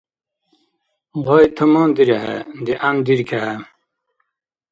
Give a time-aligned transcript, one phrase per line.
[1.25, 2.37] Гъай тамандирехӀе.
[2.65, 3.45] ДигӀяндиркехӀе.